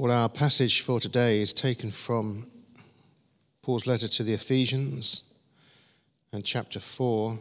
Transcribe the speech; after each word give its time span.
Well, 0.00 0.12
our 0.12 0.28
passage 0.28 0.82
for 0.82 1.00
today 1.00 1.40
is 1.40 1.52
taken 1.52 1.90
from 1.90 2.46
Paul's 3.62 3.84
letter 3.84 4.06
to 4.06 4.22
the 4.22 4.32
Ephesians 4.32 5.34
and 6.32 6.44
chapter 6.44 6.78
4. 6.78 7.32
I'm 7.32 7.38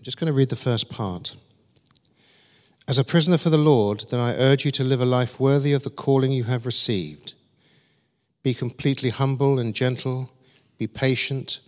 just 0.00 0.18
going 0.18 0.28
to 0.28 0.32
read 0.32 0.48
the 0.48 0.56
first 0.56 0.88
part. 0.88 1.36
As 2.88 2.98
a 2.98 3.04
prisoner 3.04 3.36
for 3.36 3.50
the 3.50 3.58
Lord, 3.58 4.06
then 4.10 4.18
I 4.18 4.32
urge 4.32 4.64
you 4.64 4.70
to 4.70 4.82
live 4.82 5.02
a 5.02 5.04
life 5.04 5.38
worthy 5.38 5.74
of 5.74 5.84
the 5.84 5.90
calling 5.90 6.32
you 6.32 6.44
have 6.44 6.64
received. 6.64 7.34
Be 8.42 8.54
completely 8.54 9.10
humble 9.10 9.58
and 9.58 9.74
gentle, 9.74 10.30
be 10.78 10.86
patient, 10.86 11.60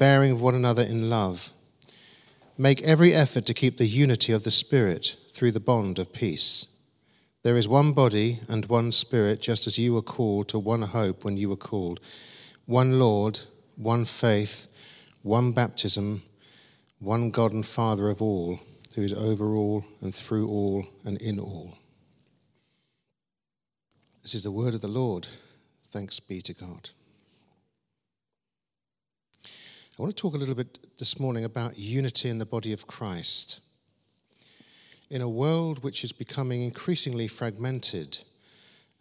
bearing 0.00 0.40
one 0.40 0.56
another 0.56 0.82
in 0.82 1.08
love. 1.08 1.52
Make 2.60 2.82
every 2.82 3.14
effort 3.14 3.46
to 3.46 3.54
keep 3.54 3.76
the 3.76 3.86
unity 3.86 4.32
of 4.32 4.42
the 4.42 4.50
Spirit 4.50 5.16
through 5.30 5.52
the 5.52 5.60
bond 5.60 6.00
of 6.00 6.12
peace. 6.12 6.66
There 7.44 7.56
is 7.56 7.68
one 7.68 7.92
body 7.92 8.40
and 8.48 8.66
one 8.66 8.90
Spirit, 8.90 9.40
just 9.40 9.68
as 9.68 9.78
you 9.78 9.94
were 9.94 10.02
called 10.02 10.48
to 10.48 10.58
one 10.58 10.82
hope 10.82 11.24
when 11.24 11.36
you 11.36 11.48
were 11.48 11.56
called, 11.56 12.00
one 12.66 12.98
Lord, 12.98 13.38
one 13.76 14.04
faith, 14.04 14.66
one 15.22 15.52
baptism, 15.52 16.22
one 16.98 17.30
God 17.30 17.52
and 17.52 17.64
Father 17.64 18.10
of 18.10 18.20
all, 18.20 18.58
who 18.96 19.02
is 19.02 19.12
over 19.12 19.54
all 19.54 19.84
and 20.00 20.12
through 20.12 20.48
all 20.48 20.84
and 21.04 21.16
in 21.22 21.38
all. 21.38 21.78
This 24.22 24.34
is 24.34 24.42
the 24.42 24.50
word 24.50 24.74
of 24.74 24.80
the 24.80 24.88
Lord. 24.88 25.28
Thanks 25.86 26.18
be 26.18 26.42
to 26.42 26.54
God. 26.54 26.90
I 29.98 30.04
want 30.04 30.16
to 30.16 30.22
talk 30.22 30.34
a 30.34 30.38
little 30.38 30.54
bit 30.54 30.78
this 30.98 31.18
morning 31.18 31.44
about 31.44 31.76
unity 31.76 32.28
in 32.28 32.38
the 32.38 32.46
body 32.46 32.72
of 32.72 32.86
Christ. 32.86 33.58
In 35.10 35.22
a 35.22 35.28
world 35.28 35.82
which 35.82 36.04
is 36.04 36.12
becoming 36.12 36.62
increasingly 36.62 37.26
fragmented 37.26 38.18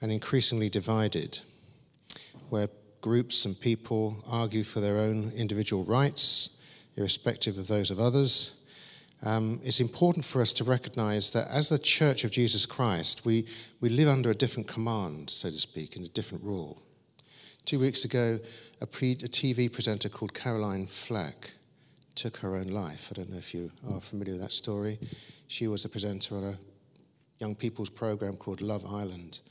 and 0.01 0.11
increasingly 0.11 0.69
divided, 0.69 1.37
where 2.49 2.69
groups 2.99 3.45
and 3.45 3.59
people 3.61 4.23
argue 4.27 4.63
for 4.63 4.79
their 4.79 4.97
own 4.97 5.31
individual 5.35 5.85
rights, 5.85 6.63
irrespective 6.95 7.59
of 7.59 7.67
those 7.67 7.91
of 7.91 7.99
others, 7.99 8.63
um, 9.21 9.61
it's 9.63 9.79
important 9.79 10.25
for 10.25 10.41
us 10.41 10.51
to 10.53 10.63
recognize 10.63 11.31
that 11.33 11.47
as 11.51 11.69
the 11.69 11.77
Church 11.77 12.23
of 12.23 12.31
Jesus 12.31 12.65
Christ, 12.65 13.23
we, 13.23 13.45
we 13.81 13.89
live 13.89 14.07
under 14.07 14.31
a 14.31 14.35
different 14.35 14.67
command, 14.67 15.29
so 15.29 15.51
to 15.51 15.59
speak, 15.59 15.95
and 15.95 16.03
a 16.03 16.09
different 16.09 16.43
rule. 16.43 16.81
Two 17.67 17.79
weeks 17.79 18.05
ago, 18.05 18.39
a, 18.79 18.87
pre, 18.87 19.11
a 19.11 19.27
TV 19.27 19.69
presenter 19.69 20.07
called 20.07 20.33
Caroline 20.33 20.87
Flack 20.87 21.51
took 22.15 22.37
her 22.37 22.55
own 22.55 22.67
life. 22.67 23.11
I 23.11 23.15
don't 23.15 23.29
know 23.29 23.37
if 23.37 23.53
you 23.53 23.69
are 23.91 23.99
familiar 23.99 24.35
with 24.35 24.41
that 24.41 24.53
story. 24.53 24.97
She 25.49 25.67
was 25.67 25.83
a 25.83 25.89
presenter 25.89 26.37
on 26.37 26.43
a 26.45 26.57
young 27.41 27.55
people's 27.55 27.89
program 27.89 28.37
called 28.37 28.61
Love 28.61 28.85
Island. 28.85 29.41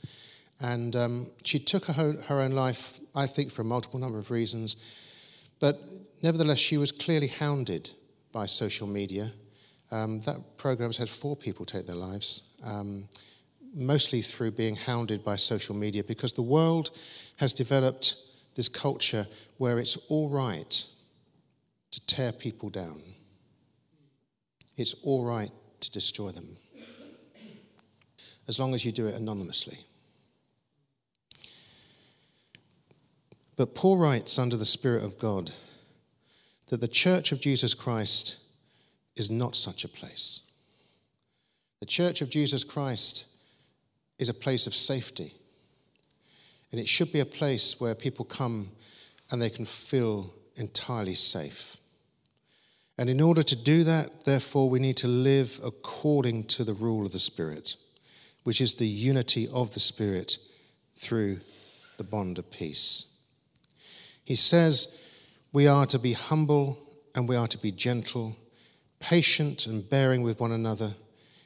And 0.59 0.95
um, 0.95 1.27
she 1.43 1.59
took 1.59 1.85
her 1.85 2.03
own, 2.03 2.17
her 2.23 2.41
own 2.41 2.53
life, 2.53 2.99
I 3.15 3.27
think, 3.27 3.51
for 3.51 3.61
a 3.61 3.65
multiple 3.65 3.99
number 3.99 4.17
of 4.17 4.31
reasons. 4.31 4.77
But 5.59 5.79
nevertheless, 6.23 6.57
she 6.57 6.79
was 6.79 6.91
clearly 6.91 7.27
hounded 7.27 7.91
by 8.31 8.47
social 8.47 8.87
media. 8.87 9.31
Um, 9.91 10.21
that 10.21 10.57
program's 10.57 10.97
had 10.97 11.07
four 11.07 11.35
people 11.35 11.67
take 11.67 11.85
their 11.85 11.95
lives. 11.95 12.49
Um, 12.63 13.09
mostly 13.73 14.21
through 14.21 14.51
being 14.51 14.75
hounded 14.75 15.23
by 15.23 15.35
social 15.35 15.75
media 15.75 16.03
because 16.03 16.33
the 16.33 16.41
world 16.41 16.91
has 17.37 17.53
developed 17.53 18.15
this 18.55 18.69
culture 18.69 19.27
where 19.57 19.79
it's 19.79 19.97
all 20.09 20.29
right 20.29 20.85
to 21.91 22.05
tear 22.05 22.31
people 22.31 22.69
down. 22.69 23.01
It's 24.75 24.95
all 25.03 25.25
right 25.25 25.51
to 25.79 25.91
destroy 25.91 26.29
them, 26.29 26.57
as 28.47 28.59
long 28.59 28.73
as 28.73 28.85
you 28.85 28.91
do 28.91 29.07
it 29.07 29.15
anonymously. 29.15 29.77
But 33.55 33.73
Paul 33.73 33.97
writes 33.97 34.37
under 34.37 34.55
the 34.55 34.65
Spirit 34.65 35.03
of 35.03 35.17
God 35.17 35.51
that 36.67 36.79
the 36.79 36.87
church 36.87 37.31
of 37.31 37.41
Jesus 37.41 37.73
Christ 37.73 38.43
is 39.15 39.31
not 39.31 39.55
such 39.55 39.83
a 39.83 39.89
place. 39.89 40.51
The 41.79 41.87
church 41.87 42.21
of 42.21 42.29
Jesus 42.29 42.63
Christ 42.63 43.25
is 44.19 44.29
a 44.29 44.33
place 44.33 44.67
of 44.67 44.73
safety. 44.73 45.33
And 46.71 46.81
it 46.81 46.87
should 46.87 47.13
be 47.13 47.19
a 47.19 47.25
place 47.25 47.79
where 47.79 47.95
people 47.95 48.25
come 48.25 48.69
and 49.31 49.41
they 49.41 49.49
can 49.49 49.65
feel 49.65 50.33
entirely 50.55 51.15
safe. 51.15 51.77
And 52.97 53.09
in 53.09 53.21
order 53.21 53.43
to 53.43 53.55
do 53.55 53.83
that, 53.83 54.25
therefore, 54.25 54.69
we 54.69 54.79
need 54.79 54.97
to 54.97 55.07
live 55.07 55.59
according 55.63 56.45
to 56.45 56.63
the 56.63 56.73
rule 56.73 57.05
of 57.05 57.11
the 57.11 57.19
Spirit, 57.19 57.75
which 58.43 58.59
is 58.59 58.75
the 58.75 58.87
unity 58.87 59.47
of 59.53 59.71
the 59.71 59.79
Spirit 59.79 60.39
through 60.95 61.39
the 61.97 62.03
bond 62.03 62.39
of 62.39 62.49
peace. 62.49 63.17
He 64.25 64.35
says 64.35 64.99
we 65.53 65.67
are 65.67 65.85
to 65.85 65.99
be 65.99 66.13
humble 66.13 66.79
and 67.15 67.29
we 67.29 67.35
are 67.35 67.47
to 67.47 67.57
be 67.57 67.71
gentle, 67.71 68.35
patient 68.99 69.67
and 69.67 69.87
bearing 69.87 70.21
with 70.23 70.39
one 70.39 70.51
another. 70.51 70.93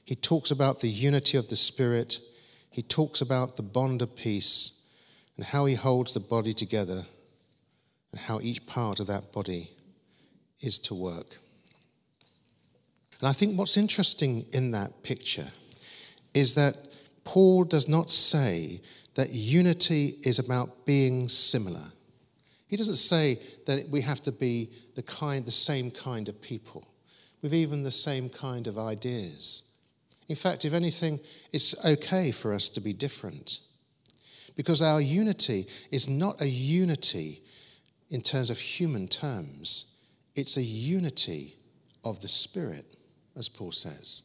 He 0.05 0.15
talks 0.15 0.51
about 0.51 0.79
the 0.79 0.89
unity 0.89 1.37
of 1.37 1.49
the 1.49 1.55
Spirit 1.55 2.19
he 2.71 2.81
talks 2.81 3.21
about 3.21 3.57
the 3.57 3.63
bond 3.63 4.01
of 4.01 4.15
peace 4.15 4.85
and 5.35 5.45
how 5.45 5.65
he 5.65 5.75
holds 5.75 6.13
the 6.13 6.19
body 6.19 6.53
together 6.53 7.03
and 8.11 8.21
how 8.21 8.39
each 8.41 8.65
part 8.65 8.99
of 8.99 9.07
that 9.07 9.31
body 9.31 9.71
is 10.61 10.79
to 10.79 10.95
work. 10.95 11.37
And 13.19 13.29
I 13.29 13.33
think 13.33 13.57
what's 13.57 13.77
interesting 13.77 14.45
in 14.53 14.71
that 14.71 15.03
picture 15.03 15.47
is 16.33 16.55
that 16.55 16.75
Paul 17.23 17.65
does 17.65 17.87
not 17.87 18.09
say 18.09 18.81
that 19.15 19.29
unity 19.31 20.15
is 20.23 20.39
about 20.39 20.85
being 20.85 21.29
similar. 21.29 21.91
He 22.67 22.77
doesn't 22.77 22.95
say 22.95 23.37
that 23.67 23.89
we 23.89 24.01
have 24.01 24.21
to 24.21 24.31
be 24.31 24.69
the 24.95 25.03
kind 25.03 25.45
the 25.45 25.51
same 25.51 25.91
kind 25.91 26.29
of 26.29 26.41
people 26.41 26.87
with 27.41 27.53
even 27.53 27.83
the 27.83 27.91
same 27.91 28.29
kind 28.29 28.67
of 28.67 28.77
ideas. 28.77 29.70
In 30.31 30.37
fact, 30.37 30.63
if 30.63 30.71
anything, 30.71 31.19
it's 31.51 31.75
okay 31.83 32.31
for 32.31 32.53
us 32.53 32.69
to 32.69 32.79
be 32.79 32.93
different. 32.93 33.59
Because 34.55 34.81
our 34.81 35.01
unity 35.01 35.67
is 35.91 36.07
not 36.07 36.39
a 36.39 36.47
unity 36.47 37.43
in 38.09 38.21
terms 38.21 38.49
of 38.49 38.57
human 38.57 39.09
terms, 39.09 39.97
it's 40.33 40.55
a 40.55 40.61
unity 40.61 41.55
of 42.05 42.21
the 42.21 42.29
Spirit, 42.29 42.95
as 43.35 43.49
Paul 43.49 43.73
says. 43.73 44.23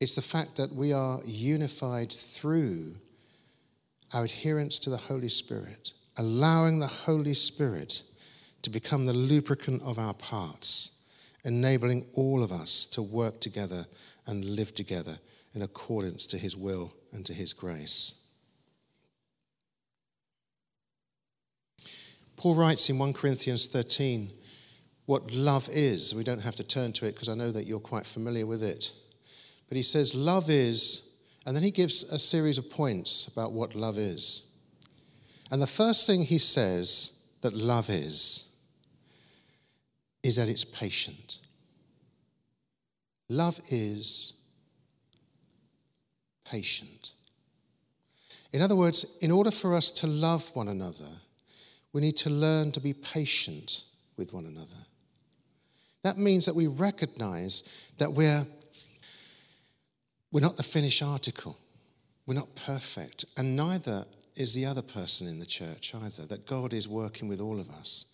It's 0.00 0.14
the 0.14 0.22
fact 0.22 0.56
that 0.56 0.74
we 0.74 0.94
are 0.94 1.20
unified 1.26 2.10
through 2.10 2.94
our 4.14 4.24
adherence 4.24 4.78
to 4.78 4.88
the 4.88 4.96
Holy 4.96 5.28
Spirit, 5.28 5.92
allowing 6.16 6.78
the 6.80 6.86
Holy 6.86 7.34
Spirit 7.34 8.02
to 8.62 8.70
become 8.70 9.04
the 9.04 9.12
lubricant 9.12 9.82
of 9.82 9.98
our 9.98 10.14
parts, 10.14 11.04
enabling 11.44 12.06
all 12.14 12.42
of 12.42 12.50
us 12.50 12.86
to 12.86 13.02
work 13.02 13.40
together 13.40 13.84
and 14.26 14.44
live 14.44 14.74
together 14.74 15.18
in 15.54 15.62
accordance 15.62 16.26
to 16.28 16.38
his 16.38 16.56
will 16.56 16.94
and 17.12 17.26
to 17.26 17.34
his 17.34 17.52
grace. 17.52 18.26
Paul 22.36 22.54
writes 22.54 22.88
in 22.88 22.98
1 22.98 23.12
Corinthians 23.12 23.66
13 23.66 24.30
what 25.04 25.32
love 25.32 25.68
is. 25.72 26.14
We 26.14 26.24
don't 26.24 26.40
have 26.40 26.56
to 26.56 26.64
turn 26.64 26.92
to 26.92 27.06
it 27.06 27.14
because 27.14 27.28
I 27.28 27.34
know 27.34 27.50
that 27.50 27.66
you're 27.66 27.80
quite 27.80 28.06
familiar 28.06 28.46
with 28.46 28.62
it. 28.62 28.92
But 29.68 29.76
he 29.76 29.82
says, 29.82 30.14
Love 30.14 30.48
is, 30.48 31.16
and 31.44 31.54
then 31.54 31.62
he 31.62 31.70
gives 31.70 32.04
a 32.04 32.18
series 32.18 32.58
of 32.58 32.70
points 32.70 33.26
about 33.26 33.52
what 33.52 33.74
love 33.74 33.98
is. 33.98 34.56
And 35.50 35.60
the 35.60 35.66
first 35.66 36.06
thing 36.06 36.22
he 36.22 36.38
says 36.38 37.26
that 37.42 37.54
love 37.54 37.90
is, 37.90 38.54
is 40.22 40.36
that 40.36 40.48
it's 40.48 40.64
patient. 40.64 41.39
Love 43.30 43.60
is 43.70 44.42
patient. 46.44 47.12
In 48.52 48.60
other 48.60 48.74
words, 48.74 49.16
in 49.20 49.30
order 49.30 49.52
for 49.52 49.76
us 49.76 49.92
to 49.92 50.08
love 50.08 50.50
one 50.54 50.66
another, 50.66 51.08
we 51.92 52.00
need 52.00 52.16
to 52.16 52.28
learn 52.28 52.72
to 52.72 52.80
be 52.80 52.92
patient 52.92 53.84
with 54.16 54.32
one 54.32 54.46
another. 54.46 54.84
That 56.02 56.18
means 56.18 56.44
that 56.46 56.56
we 56.56 56.66
recognize 56.66 57.62
that 57.98 58.12
we're, 58.12 58.44
we're 60.32 60.40
not 60.40 60.56
the 60.56 60.64
finished 60.64 61.02
article. 61.02 61.56
We're 62.26 62.34
not 62.34 62.56
perfect. 62.56 63.26
And 63.36 63.54
neither 63.54 64.06
is 64.34 64.54
the 64.54 64.66
other 64.66 64.82
person 64.82 65.28
in 65.28 65.38
the 65.38 65.46
church 65.46 65.94
either, 65.94 66.26
that 66.26 66.46
God 66.46 66.72
is 66.72 66.88
working 66.88 67.28
with 67.28 67.40
all 67.40 67.60
of 67.60 67.70
us. 67.70 68.06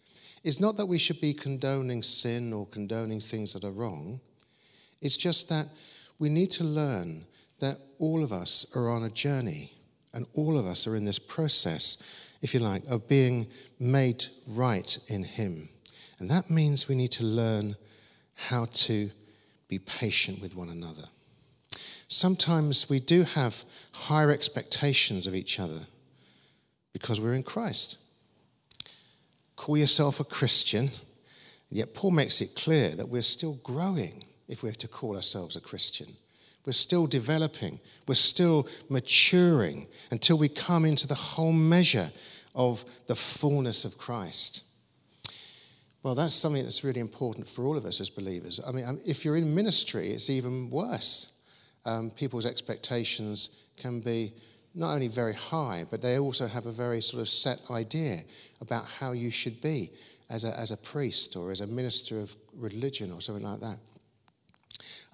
It's 0.45 0.61
not 0.61 0.77
that 0.77 0.87
we 0.87 0.99
should 0.99 1.23
be 1.23 1.33
condoning 1.33 2.03
sin 2.03 2.53
or 2.53 2.67
condoning 2.67 3.21
things 3.21 3.55
that 3.55 3.65
are 3.65 3.71
wrong. 3.71 4.21
It's 5.07 5.17
just 5.17 5.49
that 5.51 5.69
we 6.19 6.29
need 6.29 6.51
to 6.53 6.65
learn 6.65 7.27
that 7.61 7.79
all 8.01 8.25
of 8.25 8.33
us 8.33 8.67
are 8.75 8.91
on 8.91 9.05
a 9.05 9.09
journey 9.09 9.73
and 10.13 10.27
all 10.35 10.59
of 10.59 10.67
us 10.67 10.89
are 10.89 10.97
in 10.97 11.05
this 11.05 11.21
process, 11.21 12.03
if 12.43 12.53
you 12.53 12.59
like, 12.59 12.83
of 12.89 13.07
being 13.07 13.47
made 13.79 14.25
right 14.49 14.99
in 15.07 15.23
Him. 15.23 15.69
And 16.19 16.29
that 16.29 16.51
means 16.51 16.89
we 16.89 16.97
need 16.97 17.13
to 17.13 17.25
learn 17.25 17.77
how 18.35 18.65
to 18.65 19.09
be 19.69 19.79
patient 19.79 20.43
with 20.43 20.57
one 20.57 20.71
another. 20.71 21.05
Sometimes 22.09 22.91
we 22.91 22.99
do 22.99 23.23
have 23.23 23.65
higher 23.93 24.33
expectations 24.33 25.29
of 25.29 25.37
each 25.37 25.61
other 25.61 25.87
because 26.93 27.21
we're 27.21 27.35
in 27.35 27.45
Christ. 27.45 27.99
Call 29.55 29.77
yourself 29.77 30.19
a 30.19 30.25
Christian, 30.25 30.91
yet 31.71 31.95
Paul 31.95 32.11
makes 32.11 32.41
it 32.41 32.57
clear 32.57 32.91
that 32.97 33.09
we're 33.09 33.23
still 33.23 33.59
growing 33.63 34.25
if 34.49 34.63
we're 34.63 34.73
to 34.73 34.89
call 34.89 35.17
ourselves 35.17 35.57
a 35.57 35.61
Christian. 35.61 36.09
We're 36.65 36.73
still 36.73 37.07
developing, 37.07 37.79
we're 38.09 38.17
still 38.17 38.69
maturing 38.89 39.87
until 40.11 40.37
we 40.37 40.49
come 40.49 40.85
into 40.85 41.07
the 41.07 41.15
whole 41.15 41.53
measure 41.53 42.11
of 42.55 42.85
the 43.07 43.15
fullness 43.15 43.85
of 43.85 43.99
Christ. 43.99 44.65
Well, 46.03 46.15
that's 46.15 46.35
something 46.35 46.63
that's 46.63 46.85
really 46.85 47.01
important 47.01 47.49
for 47.49 47.65
all 47.67 47.77
of 47.77 47.85
us 47.85 48.01
as 48.01 48.11
believers. 48.11 48.61
I 48.67 48.73
mean, 48.73 48.85
um, 48.85 48.99
if 49.07 49.25
you're 49.25 49.37
in 49.37 49.55
ministry, 49.55 50.09
it's 50.09 50.31
even 50.31 50.71
worse. 50.71 51.41
Um, 51.85 52.11
people's 52.11 52.47
expectations 52.47 53.67
can 53.77 54.01
be 54.01 54.33
not 54.75 54.93
only 54.93 55.09
very 55.09 55.35
high, 55.35 55.85
but 55.91 56.03
they 56.03 56.19
also 56.19 56.47
have 56.47 56.67
a 56.67 56.73
very 56.73 57.01
sort 57.01 57.21
of 57.21 57.29
set 57.29 57.59
idea 57.71 58.23
about 58.61 58.87
how 58.87 59.13
you 59.13 59.31
should 59.31 59.61
be 59.61 59.91
as 60.31 60.45
a, 60.45 60.59
as 60.59 60.71
a 60.71 60.77
priest 60.77 61.37
or 61.37 61.51
as 61.51 61.61
a 61.61 61.67
minister 61.67 62.21
of 62.21 62.35
religion 62.55 63.11
or 63.13 63.21
something 63.21 63.45
like 63.45 63.61
that. 63.61 63.79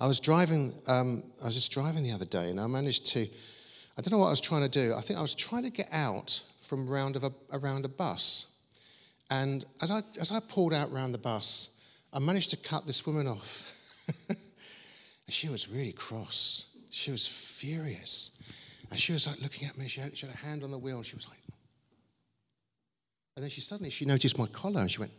I 0.00 0.06
was 0.06 0.20
driving, 0.20 0.74
um, 0.88 1.22
I 1.42 1.46
was 1.46 1.54
just 1.54 1.72
driving 1.72 2.02
the 2.02 2.12
other 2.12 2.24
day 2.24 2.50
and 2.50 2.60
I 2.60 2.66
managed 2.66 3.06
to, 3.12 3.20
I 3.20 4.00
don't 4.02 4.12
know 4.12 4.18
what 4.18 4.26
I 4.26 4.30
was 4.30 4.40
trying 4.40 4.62
to 4.62 4.68
do. 4.68 4.94
I 4.94 5.00
think 5.00 5.18
I 5.18 5.22
was 5.22 5.34
trying 5.34 5.64
to 5.64 5.70
get 5.70 5.88
out 5.92 6.42
from 6.60 6.88
around, 6.92 7.16
of 7.16 7.24
a, 7.24 7.32
around 7.52 7.84
a 7.84 7.88
bus. 7.88 8.58
And 9.30 9.64
as 9.80 9.90
I, 9.90 9.98
as 10.20 10.32
I 10.32 10.40
pulled 10.40 10.74
out 10.74 10.92
round 10.92 11.14
the 11.14 11.18
bus, 11.18 11.78
I 12.12 12.18
managed 12.18 12.50
to 12.50 12.56
cut 12.56 12.86
this 12.86 13.06
woman 13.06 13.26
off. 13.26 13.68
And 15.26 15.34
she 15.34 15.48
was 15.48 15.68
really 15.68 15.92
cross. 15.92 16.76
She 16.90 17.10
was 17.10 17.26
furious. 17.26 18.38
And 18.90 18.98
she 18.98 19.12
was 19.12 19.26
like 19.26 19.40
looking 19.40 19.68
at 19.68 19.78
me. 19.78 19.88
She 19.88 20.00
had, 20.00 20.16
she 20.16 20.26
had 20.26 20.34
a 20.34 20.38
hand 20.38 20.64
on 20.64 20.70
the 20.70 20.78
wheel 20.78 20.96
and 20.96 21.06
she 21.06 21.16
was 21.16 21.28
like, 21.28 21.38
and 23.36 23.42
then 23.42 23.48
she 23.48 23.62
suddenly 23.62 23.88
she 23.88 24.04
noticed 24.04 24.38
my 24.38 24.46
collar 24.46 24.82
and 24.82 24.90
she 24.90 24.98
went, 24.98 25.12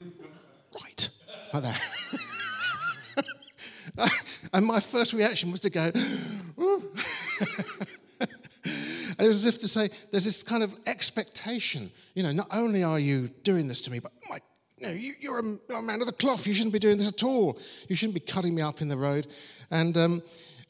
right, 0.02 1.08
like 1.54 1.62
that. 1.62 1.80
And 4.52 4.66
my 4.66 4.80
first 4.80 5.12
reaction 5.12 5.50
was 5.50 5.60
to 5.60 5.70
go, 5.70 5.90
And 9.20 9.26
it 9.26 9.28
was 9.28 9.44
as 9.44 9.54
if 9.54 9.60
to 9.60 9.68
say, 9.68 9.90
there's 10.10 10.24
this 10.24 10.42
kind 10.42 10.62
of 10.62 10.74
expectation. 10.86 11.90
You 12.14 12.22
know, 12.22 12.32
not 12.32 12.46
only 12.54 12.82
are 12.82 12.98
you 12.98 13.28
doing 13.44 13.68
this 13.68 13.82
to 13.82 13.90
me, 13.90 13.98
but 13.98 14.12
my, 14.30 14.38
you 14.78 14.86
know, 14.86 14.92
you, 14.94 15.34
are 15.34 15.40
a, 15.40 15.74
a, 15.74 15.82
man 15.82 16.00
of 16.00 16.06
the 16.06 16.14
cloth. 16.14 16.46
You 16.46 16.54
shouldn't 16.54 16.72
be 16.72 16.78
doing 16.78 16.96
this 16.96 17.08
at 17.08 17.22
all. 17.22 17.58
You 17.88 17.96
shouldn't 17.96 18.14
be 18.14 18.20
cutting 18.20 18.54
me 18.54 18.62
up 18.62 18.80
in 18.80 18.88
the 18.88 18.96
road. 18.96 19.26
And, 19.70 19.94
um, 19.98 20.22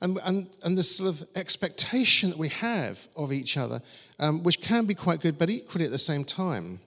and, 0.02 0.18
and, 0.24 0.50
and 0.64 0.76
this 0.76 0.96
sort 0.96 1.10
of 1.10 1.28
expectation 1.36 2.30
that 2.30 2.40
we 2.40 2.48
have 2.48 3.06
of 3.14 3.32
each 3.32 3.56
other, 3.56 3.80
um, 4.18 4.42
which 4.42 4.60
can 4.60 4.84
be 4.84 4.94
quite 4.94 5.20
good, 5.20 5.38
but 5.38 5.48
equally 5.48 5.84
at 5.84 5.92
the 5.92 5.98
same 5.98 6.24
time, 6.24 6.80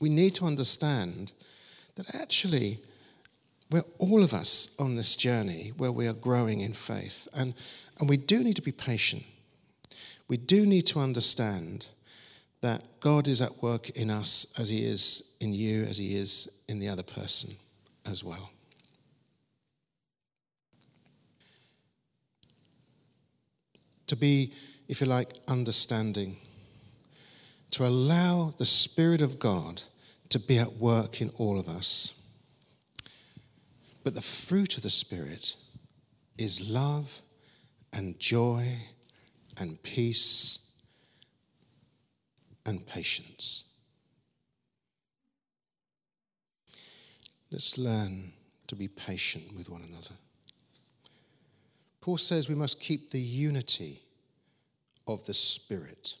we 0.00 0.08
need 0.08 0.36
to 0.36 0.44
understand 0.44 1.32
that 1.96 2.14
actually 2.14 2.78
we're 3.70 3.84
all 3.98 4.22
of 4.22 4.32
us 4.32 4.74
on 4.78 4.96
this 4.96 5.16
journey 5.16 5.72
where 5.76 5.92
we 5.92 6.06
are 6.06 6.12
growing 6.12 6.60
in 6.60 6.72
faith. 6.72 7.28
And, 7.34 7.54
and 7.98 8.08
we 8.08 8.16
do 8.16 8.42
need 8.42 8.56
to 8.56 8.62
be 8.62 8.72
patient 8.72 9.24
we 10.30 10.36
do 10.36 10.64
need 10.64 10.86
to 10.86 11.00
understand 11.00 11.88
that 12.60 12.84
God 13.00 13.26
is 13.26 13.42
at 13.42 13.60
work 13.60 13.90
in 13.90 14.10
us 14.10 14.54
as 14.56 14.68
He 14.68 14.86
is 14.86 15.34
in 15.40 15.52
you, 15.52 15.82
as 15.82 15.98
He 15.98 16.14
is 16.14 16.62
in 16.68 16.78
the 16.78 16.88
other 16.88 17.02
person 17.02 17.56
as 18.06 18.22
well. 18.22 18.52
To 24.06 24.14
be, 24.14 24.52
if 24.88 25.00
you 25.00 25.08
like, 25.08 25.32
understanding, 25.48 26.36
to 27.72 27.84
allow 27.84 28.54
the 28.56 28.66
Spirit 28.66 29.20
of 29.20 29.40
God 29.40 29.82
to 30.28 30.38
be 30.38 30.58
at 30.58 30.74
work 30.74 31.20
in 31.20 31.30
all 31.38 31.58
of 31.58 31.68
us. 31.68 32.19
But 34.02 34.14
the 34.14 34.22
fruit 34.22 34.76
of 34.76 34.82
the 34.82 34.90
Spirit 34.90 35.56
is 36.38 36.68
love 36.68 37.20
and 37.92 38.18
joy 38.18 38.66
and 39.58 39.82
peace 39.82 40.70
and 42.64 42.86
patience. 42.86 43.70
Let's 47.50 47.76
learn 47.76 48.32
to 48.68 48.76
be 48.76 48.88
patient 48.88 49.56
with 49.56 49.68
one 49.68 49.82
another. 49.82 50.14
Paul 52.00 52.16
says 52.16 52.48
we 52.48 52.54
must 52.54 52.80
keep 52.80 53.10
the 53.10 53.20
unity 53.20 54.02
of 55.06 55.24
the 55.26 55.34
Spirit. 55.34 56.16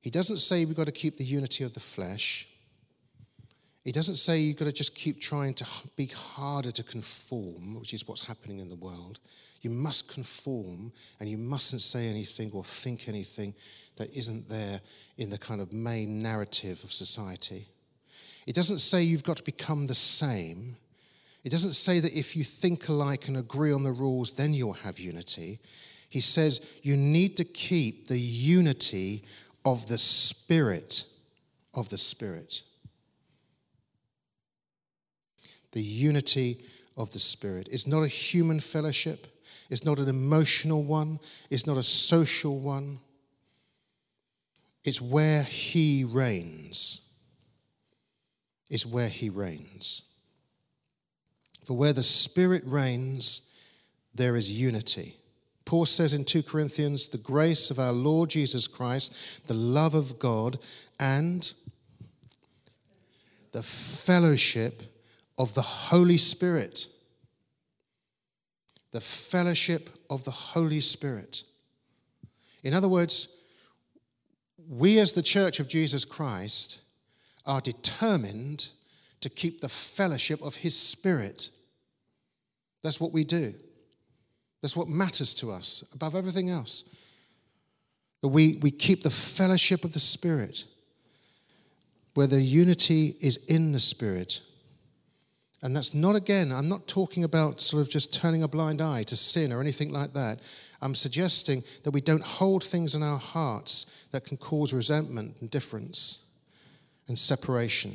He 0.00 0.10
doesn't 0.10 0.38
say 0.38 0.64
we've 0.64 0.76
got 0.76 0.86
to 0.86 0.92
keep 0.92 1.16
the 1.16 1.24
unity 1.24 1.64
of 1.64 1.74
the 1.74 1.80
flesh. 1.80 2.48
He 3.84 3.92
doesn't 3.92 4.16
say 4.16 4.38
you've 4.38 4.56
got 4.56 4.64
to 4.64 4.72
just 4.72 4.94
keep 4.94 5.20
trying 5.20 5.52
to 5.54 5.66
be 5.94 6.06
harder 6.06 6.70
to 6.70 6.82
conform, 6.82 7.78
which 7.78 7.92
is 7.92 8.08
what's 8.08 8.26
happening 8.26 8.58
in 8.58 8.68
the 8.68 8.76
world. 8.76 9.20
You 9.60 9.68
must 9.68 10.12
conform 10.12 10.90
and 11.20 11.28
you 11.28 11.36
mustn't 11.36 11.82
say 11.82 12.08
anything 12.08 12.50
or 12.54 12.64
think 12.64 13.08
anything 13.08 13.54
that 13.96 14.14
isn't 14.16 14.48
there 14.48 14.80
in 15.18 15.28
the 15.28 15.36
kind 15.36 15.60
of 15.60 15.72
main 15.72 16.22
narrative 16.22 16.82
of 16.82 16.92
society. 16.92 17.66
It 18.46 18.54
doesn't 18.54 18.78
say 18.78 19.02
you've 19.02 19.22
got 19.22 19.36
to 19.36 19.42
become 19.42 19.86
the 19.86 19.94
same. 19.94 20.76
It 21.44 21.50
doesn't 21.50 21.74
say 21.74 22.00
that 22.00 22.16
if 22.16 22.36
you 22.36 22.42
think 22.42 22.88
alike 22.88 23.28
and 23.28 23.36
agree 23.36 23.72
on 23.72 23.84
the 23.84 23.92
rules, 23.92 24.32
then 24.32 24.54
you'll 24.54 24.72
have 24.72 24.98
unity. 24.98 25.60
He 26.08 26.20
says 26.22 26.78
you 26.82 26.96
need 26.96 27.36
to 27.36 27.44
keep 27.44 28.06
the 28.06 28.18
unity 28.18 29.24
of 29.66 29.86
the 29.88 29.98
Spirit, 29.98 31.04
of 31.74 31.90
the 31.90 31.98
Spirit 31.98 32.62
the 35.74 35.82
unity 35.82 36.58
of 36.96 37.12
the 37.12 37.18
Spirit. 37.18 37.68
It's 37.70 37.86
not 37.86 38.02
a 38.02 38.08
human 38.08 38.60
fellowship, 38.60 39.26
it's 39.68 39.84
not 39.84 39.98
an 39.98 40.08
emotional 40.08 40.82
one, 40.82 41.20
it's 41.50 41.66
not 41.66 41.76
a 41.76 41.82
social 41.82 42.58
one. 42.58 43.00
It's 44.84 45.00
where 45.00 45.42
He 45.42 46.04
reigns. 46.04 47.10
It's 48.70 48.86
where 48.86 49.08
He 49.08 49.30
reigns. 49.30 50.10
For 51.64 51.74
where 51.74 51.94
the 51.94 52.02
Spirit 52.02 52.62
reigns, 52.66 53.50
there 54.14 54.36
is 54.36 54.60
unity. 54.60 55.16
Paul 55.64 55.86
says 55.86 56.12
in 56.12 56.26
2 56.26 56.42
Corinthians, 56.42 57.08
the 57.08 57.18
grace 57.18 57.70
of 57.70 57.78
our 57.78 57.92
Lord 57.92 58.28
Jesus 58.28 58.66
Christ, 58.66 59.46
the 59.48 59.54
love 59.54 59.94
of 59.94 60.18
God, 60.18 60.58
and 61.00 61.52
the 63.52 63.62
fellowship 63.62 64.82
of 65.38 65.54
the 65.54 65.62
Holy 65.62 66.16
Spirit. 66.16 66.86
The 68.92 69.00
fellowship 69.00 69.90
of 70.08 70.24
the 70.24 70.30
Holy 70.30 70.80
Spirit. 70.80 71.42
In 72.62 72.74
other 72.74 72.88
words, 72.88 73.42
we 74.68 74.98
as 74.98 75.12
the 75.12 75.22
church 75.22 75.60
of 75.60 75.68
Jesus 75.68 76.04
Christ 76.04 76.80
are 77.44 77.60
determined 77.60 78.68
to 79.20 79.28
keep 79.28 79.60
the 79.60 79.68
fellowship 79.68 80.40
of 80.42 80.56
His 80.56 80.78
Spirit. 80.78 81.50
That's 82.82 83.00
what 83.00 83.12
we 83.12 83.24
do. 83.24 83.54
That's 84.62 84.76
what 84.76 84.88
matters 84.88 85.34
to 85.36 85.50
us 85.50 85.90
above 85.94 86.14
everything 86.14 86.48
else. 86.48 86.96
That 88.22 88.28
we, 88.28 88.58
we 88.62 88.70
keep 88.70 89.02
the 89.02 89.10
fellowship 89.10 89.84
of 89.84 89.92
the 89.92 90.00
Spirit, 90.00 90.64
where 92.14 92.26
the 92.26 92.40
unity 92.40 93.16
is 93.20 93.44
in 93.46 93.72
the 93.72 93.80
Spirit 93.80 94.40
and 95.64 95.74
that's 95.74 95.94
not, 95.94 96.14
again, 96.14 96.52
I'm 96.52 96.68
not 96.68 96.86
talking 96.86 97.24
about 97.24 97.58
sort 97.58 97.80
of 97.80 97.88
just 97.88 98.12
turning 98.12 98.42
a 98.42 98.48
blind 98.48 98.82
eye 98.82 99.02
to 99.04 99.16
sin 99.16 99.50
or 99.50 99.62
anything 99.62 99.90
like 99.90 100.12
that. 100.12 100.40
I'm 100.82 100.94
suggesting 100.94 101.64
that 101.84 101.90
we 101.90 102.02
don't 102.02 102.22
hold 102.22 102.62
things 102.62 102.94
in 102.94 103.02
our 103.02 103.18
hearts 103.18 103.86
that 104.10 104.26
can 104.26 104.36
cause 104.36 104.74
resentment 104.74 105.36
and 105.40 105.50
difference 105.50 106.30
and 107.08 107.18
separation. 107.18 107.92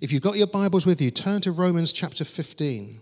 If 0.00 0.12
you've 0.12 0.22
got 0.22 0.36
your 0.36 0.46
Bibles 0.46 0.86
with 0.86 1.00
you, 1.02 1.10
turn 1.10 1.40
to 1.40 1.50
Romans 1.50 1.92
chapter 1.92 2.24
15. 2.24 3.00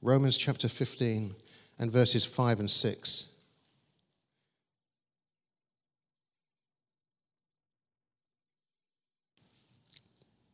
Romans 0.00 0.38
chapter 0.38 0.68
15 0.68 1.34
and 1.78 1.92
verses 1.92 2.24
5 2.24 2.60
and 2.60 2.70
6. 2.70 3.35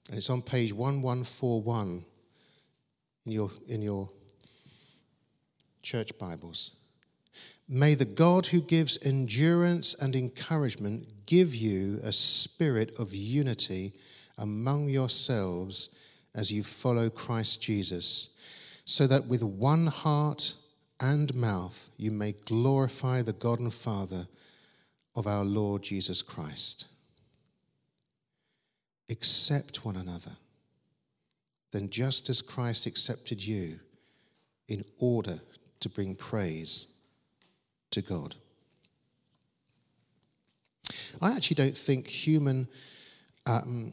And 0.09 0.18
it's 0.18 0.30
on 0.30 0.42
page 0.42 0.73
1141 0.73 2.04
in 3.26 3.32
your, 3.32 3.50
in 3.68 3.82
your 3.82 4.11
church 5.82 6.16
Bibles. 6.18 6.76
May 7.68 7.94
the 7.94 8.04
God 8.04 8.47
who 8.47 8.61
gives 8.61 9.04
endurance 9.06 9.94
and 9.94 10.14
encouragement 10.14 11.26
give 11.26 11.54
you 11.54 12.00
a 12.02 12.12
spirit 12.12 12.99
of 12.99 13.14
unity 13.14 13.92
among 14.38 14.88
yourselves 14.88 15.99
as 16.35 16.52
you 16.52 16.62
follow 16.62 17.09
Christ 17.09 17.62
Jesus, 17.62 18.37
so 18.85 19.06
that 19.06 19.26
with 19.26 19.42
one 19.42 19.87
heart 19.87 20.54
and 21.00 21.35
mouth 21.35 21.90
you 21.97 22.11
may 22.11 22.32
glorify 22.44 23.23
the 23.23 23.32
God 23.32 23.61
and 23.61 23.73
Father 23.73 24.26
of 25.14 25.26
our 25.26 25.44
Lord 25.44 25.82
Jesus 25.82 26.23
Christ. 26.23 26.88
Accept 29.12 29.85
one 29.85 29.97
another, 29.97 30.33
then 31.71 31.90
just 31.90 32.31
as 32.31 32.40
Christ 32.40 32.87
accepted 32.87 33.47
you 33.47 33.78
in 34.69 34.85
order 34.99 35.38
to 35.81 35.88
bring 35.90 36.14
praise 36.14 36.87
to 37.90 38.00
God. 38.00 38.35
I 41.21 41.33
actually 41.33 41.57
don't 41.57 41.76
think 41.76 42.09
human 42.09 42.69
um, 43.47 43.92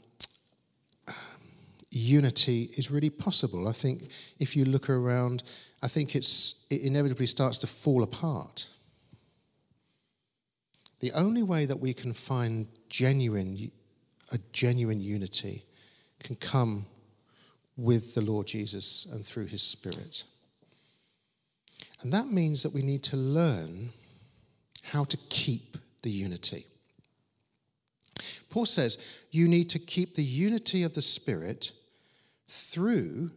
unity 1.92 2.70
is 2.78 2.90
really 2.90 3.10
possible. 3.10 3.68
I 3.68 3.74
think 3.74 4.04
if 4.40 4.56
you 4.56 4.64
look 4.64 4.90
around, 4.90 5.44
I 5.84 5.90
think 5.90 6.16
it's, 6.16 6.66
it 6.70 6.82
inevitably 6.82 7.26
starts 7.26 7.58
to 7.60 7.68
fall 7.68 8.04
apart. 8.04 8.70
The 11.02 11.12
only 11.12 11.44
way 11.44 11.66
that 11.66 11.80
we 11.80 11.94
can 11.94 12.14
find 12.14 12.68
genuine, 12.90 13.72
a 14.32 14.40
genuine 14.52 15.00
unity 15.00 15.64
can 16.20 16.36
come 16.36 16.86
with 17.78 18.14
the 18.14 18.22
Lord 18.22 18.48
Jesus 18.48 19.06
and 19.06 19.26
through 19.26 19.46
his 19.46 19.64
Spirit. 19.64 20.26
And 22.02 22.12
that 22.14 22.28
means 22.28 22.64
that 22.64 22.74
we 22.74 22.82
need 22.82 23.04
to 23.04 23.18
learn 23.18 23.90
how 24.84 25.04
to 25.06 25.18
keep 25.30 25.78
the 26.02 26.10
unity. 26.10 26.66
Paul 28.50 28.66
says 28.66 29.22
you 29.32 29.48
need 29.48 29.70
to 29.70 29.80
keep 29.80 30.16
the 30.16 30.24
unity 30.24 30.84
of 30.84 30.94
the 30.94 31.02
Spirit 31.02 31.72
through 32.48 33.32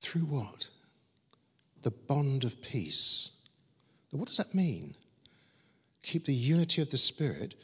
through 0.00 0.22
what? 0.22 0.70
The 1.82 1.90
bond 1.90 2.44
of 2.44 2.62
peace. 2.62 3.48
what 4.10 4.28
does 4.28 4.36
that 4.36 4.54
mean? 4.54 4.94
Keep 6.02 6.26
the 6.26 6.34
unity 6.34 6.80
of 6.80 6.90
the 6.90 6.98
Spirit 6.98 7.56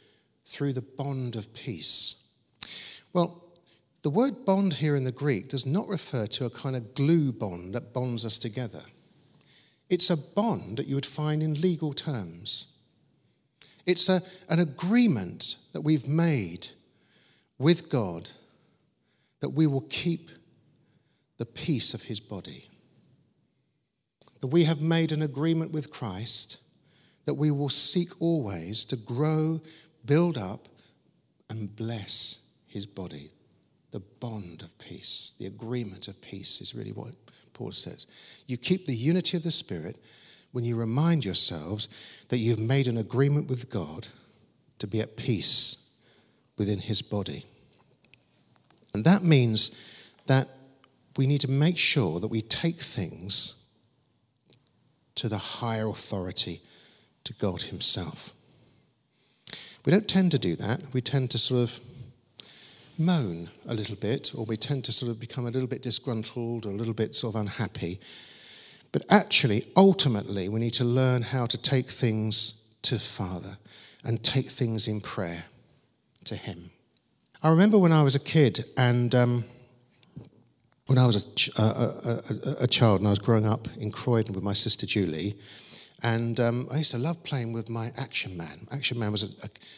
through 0.45 0.73
the 0.73 0.81
bond 0.81 1.35
of 1.35 1.53
peace. 1.53 2.31
Well, 3.13 3.43
the 4.01 4.09
word 4.09 4.45
bond 4.45 4.75
here 4.75 4.95
in 4.95 5.05
the 5.05 5.11
Greek 5.11 5.49
does 5.49 5.65
not 5.65 5.87
refer 5.87 6.27
to 6.27 6.45
a 6.45 6.49
kind 6.49 6.75
of 6.75 6.93
glue 6.93 7.31
bond 7.31 7.73
that 7.73 7.93
bonds 7.93 8.25
us 8.25 8.37
together. 8.37 8.81
It's 9.89 10.09
a 10.09 10.17
bond 10.17 10.77
that 10.77 10.87
you 10.87 10.95
would 10.95 11.05
find 11.05 11.41
in 11.41 11.61
legal 11.61 11.93
terms. 11.93 12.81
It's 13.85 14.09
a, 14.09 14.21
an 14.49 14.59
agreement 14.59 15.57
that 15.71 15.81
we've 15.81 16.07
made 16.07 16.67
with 17.57 17.89
God 17.89 18.31
that 19.39 19.49
we 19.49 19.67
will 19.67 19.85
keep 19.89 20.29
the 21.37 21.45
peace 21.45 21.93
of 21.93 22.03
his 22.03 22.19
body. 22.19 22.69
That 24.41 24.47
we 24.47 24.63
have 24.65 24.81
made 24.81 25.11
an 25.11 25.21
agreement 25.21 25.71
with 25.71 25.91
Christ 25.91 26.63
that 27.25 27.35
we 27.35 27.51
will 27.51 27.69
seek 27.69 28.21
always 28.21 28.85
to 28.85 28.97
grow, 28.97 29.61
build 30.05 30.37
up, 30.37 30.67
and 31.49 31.75
bless 31.75 32.49
his 32.67 32.85
body. 32.85 33.29
The 33.91 33.99
bond 33.99 34.63
of 34.63 34.77
peace, 34.79 35.33
the 35.39 35.45
agreement 35.45 36.07
of 36.07 36.19
peace 36.21 36.61
is 36.61 36.73
really 36.73 36.91
what 36.91 37.13
Paul 37.53 37.71
says. 37.71 38.07
You 38.47 38.57
keep 38.57 38.85
the 38.85 38.95
unity 38.95 39.37
of 39.37 39.43
the 39.43 39.51
Spirit 39.51 39.97
when 40.51 40.63
you 40.63 40.75
remind 40.75 41.25
yourselves 41.25 41.87
that 42.29 42.37
you've 42.37 42.59
made 42.59 42.87
an 42.87 42.97
agreement 42.97 43.49
with 43.49 43.69
God 43.69 44.07
to 44.79 44.87
be 44.87 44.99
at 44.99 45.15
peace 45.15 45.95
within 46.57 46.79
his 46.79 47.01
body. 47.01 47.45
And 48.93 49.05
that 49.05 49.23
means 49.23 49.79
that 50.25 50.47
we 51.17 51.27
need 51.27 51.41
to 51.41 51.51
make 51.51 51.77
sure 51.77 52.19
that 52.19 52.27
we 52.27 52.41
take 52.41 52.79
things 52.79 53.63
to 55.15 55.29
the 55.29 55.37
higher 55.37 55.87
authority, 55.87 56.61
to 57.23 57.33
God 57.33 57.61
Himself. 57.63 58.33
We 59.85 59.91
don't 59.91 60.07
tend 60.07 60.31
to 60.31 60.39
do 60.39 60.55
that. 60.55 60.81
We 60.93 61.01
tend 61.01 61.31
to 61.31 61.37
sort 61.37 61.63
of 61.63 61.79
moan 62.97 63.49
a 63.67 63.73
little 63.73 63.95
bit, 63.95 64.31
or 64.35 64.45
we 64.45 64.55
tend 64.55 64.85
to 64.85 64.91
sort 64.91 65.11
of 65.11 65.19
become 65.19 65.45
a 65.45 65.51
little 65.51 65.67
bit 65.67 65.81
disgruntled 65.81 66.65
or 66.65 66.69
a 66.69 66.75
little 66.75 66.93
bit 66.93 67.15
sort 67.15 67.35
of 67.35 67.41
unhappy. 67.41 67.99
But 68.91 69.05
actually, 69.09 69.65
ultimately, 69.75 70.47
we 70.49 70.59
need 70.59 70.73
to 70.73 70.85
learn 70.85 71.23
how 71.23 71.47
to 71.47 71.57
take 71.57 71.89
things 71.89 72.69
to 72.83 72.99
Father 72.99 73.57
and 74.05 74.23
take 74.23 74.47
things 74.47 74.87
in 74.87 75.01
prayer 75.01 75.45
to 76.25 76.35
Him. 76.35 76.69
I 77.41 77.49
remember 77.49 77.77
when 77.77 77.91
I 77.91 78.03
was 78.03 78.15
a 78.15 78.19
kid 78.19 78.65
and. 78.77 79.13
Um, 79.13 79.43
when 80.87 80.97
I 80.97 81.05
was 81.05 81.47
a, 81.57 81.61
a, 81.61 81.65
a, 81.65 81.67
uh, 81.67 81.91
uh, 82.03 82.21
uh, 82.51 82.55
a, 82.61 82.67
child 82.67 82.99
and 82.99 83.07
I 83.07 83.11
was 83.11 83.19
growing 83.19 83.45
up 83.45 83.69
in 83.77 83.89
Croydon 83.89 84.35
with 84.35 84.43
my 84.43 84.51
sister 84.51 84.85
Julie, 84.85 85.35
and 86.03 86.39
um, 86.39 86.67
I 86.69 86.77
used 86.79 86.91
to 86.91 86.97
love 86.97 87.23
playing 87.23 87.53
with 87.53 87.69
my 87.69 87.91
Action 87.97 88.35
Man. 88.35 88.67
Action 88.71 88.99
Man 88.99 89.11
was 89.11 89.23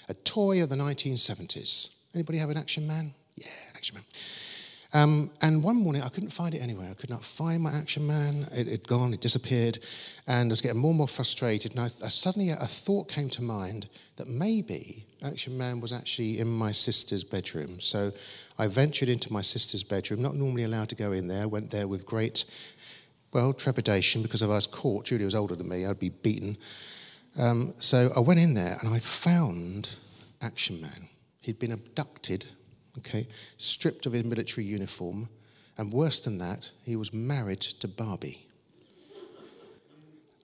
a, 0.09 0.13
toy 0.13 0.63
of 0.63 0.69
the 0.69 0.75
1970s. 0.75 1.95
Anybody 2.15 2.39
have 2.39 2.49
an 2.49 2.57
Action 2.57 2.87
Man? 2.87 3.13
Yeah, 3.35 3.47
Action 3.75 3.95
Man. 3.95 4.03
Um, 4.93 5.29
and 5.41 5.61
one 5.61 5.75
morning 5.75 6.01
I 6.01 6.09
couldn't 6.09 6.31
find 6.31 6.55
it 6.55 6.61
anywhere. 6.61 6.89
I 6.89 6.93
could 6.93 7.09
not 7.09 7.23
find 7.23 7.61
my 7.61 7.71
Action 7.73 8.07
Man. 8.07 8.47
It 8.53 8.67
had 8.67 8.87
gone, 8.87 9.13
it 9.13 9.21
disappeared. 9.21 9.77
And 10.25 10.49
I 10.49 10.53
was 10.53 10.61
getting 10.61 10.79
more 10.79 10.91
and 10.91 10.97
more 10.97 11.07
frustrated. 11.07 11.71
And 11.71 11.81
I, 11.81 11.85
I 11.85 12.09
suddenly 12.09 12.49
a 12.49 12.55
thought 12.55 13.07
came 13.07 13.29
to 13.29 13.43
mind 13.43 13.87
that 14.15 14.27
maybe 14.27 15.05
Action 15.23 15.57
Man 15.57 15.79
was 15.79 15.91
actually 15.91 16.39
in 16.39 16.47
my 16.47 16.71
sister's 16.71 17.23
bedroom. 17.23 17.79
So 17.79 18.13
I 18.57 18.67
ventured 18.67 19.09
into 19.09 19.31
my 19.33 19.41
sister's 19.41 19.83
bedroom, 19.83 20.21
not 20.21 20.35
normally 20.35 20.63
allowed 20.63 20.89
to 20.89 20.95
go 20.95 21.11
in 21.11 21.27
there, 21.27 21.47
went 21.47 21.71
there 21.71 21.87
with 21.87 22.05
great, 22.05 22.45
well, 23.35 23.53
trepidation 23.53 24.23
because 24.23 24.41
if 24.41 24.49
I 24.49 24.53
was 24.53 24.65
caught, 24.65 25.05
Julie 25.05 25.25
was 25.25 25.35
older 25.35 25.55
than 25.55 25.69
me, 25.69 25.85
I'd 25.85 25.99
be 25.99 26.09
beaten. 26.09 26.57
Um, 27.37 27.75
so 27.77 28.11
I 28.15 28.19
went 28.21 28.39
in 28.39 28.55
there 28.55 28.77
and 28.79 28.89
I 28.91 28.97
found 28.97 29.97
Action 30.41 30.81
Man. 30.81 31.09
He'd 31.41 31.59
been 31.59 31.71
abducted 31.71 32.47
okay, 32.97 33.27
stripped 33.57 34.05
of 34.05 34.13
his 34.13 34.23
military 34.23 34.65
uniform, 34.65 35.29
and 35.77 35.91
worse 35.91 36.19
than 36.19 36.37
that, 36.37 36.71
he 36.83 36.95
was 36.95 37.13
married 37.13 37.59
to 37.59 37.87
Barbie. 37.87 38.45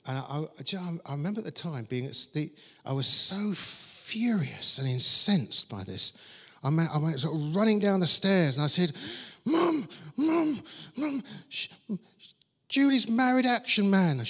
And 0.06 0.18
I, 0.18 0.40
I, 0.42 0.98
I 1.06 1.12
remember 1.12 1.40
at 1.40 1.46
the 1.46 1.52
time 1.52 1.86
being 1.90 2.06
at 2.06 2.28
the, 2.34 2.52
I 2.86 2.92
was 2.92 3.08
so 3.08 3.54
furious 3.54 4.80
and 4.80 4.88
incensed 4.88 5.70
by 5.70 5.84
this. 5.84 6.18
I 6.64 6.70
went, 6.70 6.90
I 6.94 6.98
went 6.98 7.20
sort 7.20 7.36
of 7.36 7.56
running 7.56 7.80
down 7.80 8.00
the 8.00 8.08
stairs 8.08 8.58
and 8.58 8.66
I 8.66 8.68
said, 8.68 8.92
Mum, 9.46 9.88
Mum, 10.18 10.60
Mum, 10.98 11.24
Julie's 12.72 13.10
married 13.10 13.46
action 13.46 13.90
man. 13.90 14.20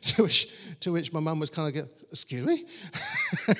to, 0.00 0.22
which, 0.24 0.48
to 0.80 0.90
which 0.90 1.12
my 1.12 1.20
mum 1.20 1.38
was 1.38 1.48
kind 1.48 1.74
of, 1.74 1.88
excuse 2.10 2.44
me? 2.44 2.64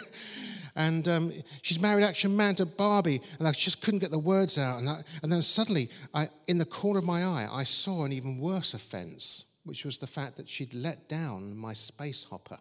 and 0.74 1.06
um, 1.06 1.32
she's 1.62 1.80
married 1.80 2.02
action 2.02 2.36
man 2.36 2.56
to 2.56 2.66
Barbie, 2.66 3.20
and 3.38 3.46
I 3.46 3.52
just 3.52 3.82
couldn't 3.82 4.00
get 4.00 4.10
the 4.10 4.18
words 4.18 4.58
out. 4.58 4.80
And, 4.80 4.88
I, 4.88 5.02
and 5.22 5.30
then 5.30 5.42
suddenly, 5.42 5.90
I, 6.12 6.28
in 6.48 6.58
the 6.58 6.64
corner 6.64 6.98
of 6.98 7.04
my 7.04 7.22
eye, 7.22 7.46
I 7.48 7.62
saw 7.62 8.04
an 8.04 8.12
even 8.12 8.40
worse 8.40 8.74
offence, 8.74 9.44
which 9.62 9.84
was 9.84 9.98
the 9.98 10.08
fact 10.08 10.36
that 10.36 10.48
she'd 10.48 10.74
let 10.74 11.08
down 11.08 11.56
my 11.56 11.72
space 11.72 12.24
hopper. 12.24 12.58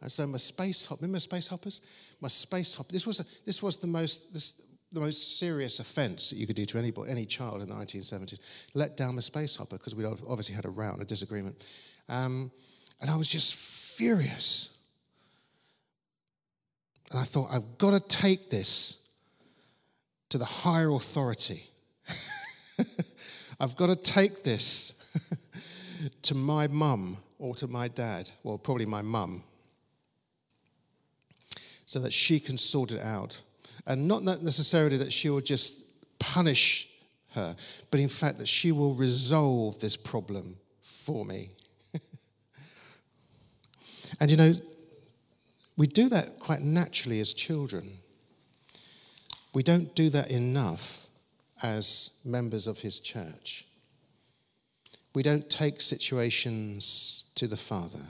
And 0.00 0.10
so 0.10 0.26
my 0.26 0.38
space 0.38 0.86
hopper, 0.86 1.02
remember 1.02 1.20
space 1.20 1.48
hoppers? 1.48 1.82
My 2.22 2.28
space 2.28 2.74
hopper. 2.74 2.92
This 2.92 3.06
was 3.06 3.20
a, 3.20 3.24
this 3.44 3.62
was 3.62 3.76
the 3.76 3.86
most 3.86 4.32
this, 4.32 4.62
the 4.94 5.00
most 5.00 5.38
serious 5.38 5.80
offence 5.80 6.30
that 6.30 6.36
you 6.36 6.46
could 6.46 6.56
do 6.56 6.64
to 6.64 6.78
anybody, 6.78 7.10
any 7.10 7.24
child 7.24 7.60
in 7.60 7.68
the 7.68 7.74
1970s. 7.74 8.38
Let 8.74 8.96
down 8.96 9.16
the 9.16 9.22
space 9.22 9.56
hopper 9.56 9.76
because 9.76 9.94
we 9.94 10.04
obviously 10.04 10.54
had 10.54 10.64
a 10.64 10.70
row 10.70 10.92
and 10.92 11.02
a 11.02 11.04
disagreement, 11.04 11.66
um, 12.08 12.50
and 13.00 13.10
I 13.10 13.16
was 13.16 13.28
just 13.28 13.54
furious. 13.54 14.70
And 17.10 17.20
I 17.20 17.24
thought, 17.24 17.48
I've 17.50 17.78
got 17.78 17.90
to 17.90 18.00
take 18.00 18.50
this 18.50 19.12
to 20.30 20.38
the 20.38 20.44
higher 20.44 20.90
authority. 20.90 21.64
I've 23.60 23.76
got 23.76 23.88
to 23.88 23.96
take 23.96 24.42
this 24.42 25.00
to 26.22 26.34
my 26.34 26.66
mum 26.66 27.18
or 27.38 27.54
to 27.56 27.68
my 27.68 27.88
dad, 27.88 28.30
well, 28.42 28.58
probably 28.58 28.86
my 28.86 29.02
mum, 29.02 29.42
so 31.86 32.00
that 32.00 32.12
she 32.12 32.40
can 32.40 32.56
sort 32.56 32.90
it 32.90 33.00
out. 33.00 33.42
And 33.86 34.08
not 34.08 34.24
that 34.24 34.42
necessarily 34.42 34.96
that 34.98 35.12
she 35.12 35.28
will 35.28 35.40
just 35.40 35.84
punish 36.18 36.90
her, 37.32 37.54
but 37.90 38.00
in 38.00 38.08
fact 38.08 38.38
that 38.38 38.48
she 38.48 38.72
will 38.72 38.94
resolve 38.94 39.78
this 39.78 39.96
problem 39.96 40.56
for 40.82 41.24
me. 41.24 41.50
and 44.20 44.30
you 44.30 44.36
know, 44.36 44.54
we 45.76 45.86
do 45.86 46.08
that 46.08 46.38
quite 46.38 46.62
naturally 46.62 47.20
as 47.20 47.34
children. 47.34 47.98
We 49.52 49.62
don't 49.62 49.94
do 49.94 50.08
that 50.10 50.30
enough 50.30 51.08
as 51.62 52.20
members 52.24 52.66
of 52.66 52.80
his 52.80 53.00
church. 53.00 53.66
We 55.14 55.22
don't 55.22 55.48
take 55.48 55.80
situations 55.80 57.30
to 57.36 57.46
the 57.46 57.56
Father. 57.56 58.00